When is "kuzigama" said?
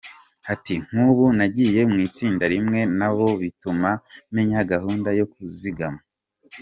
5.33-6.01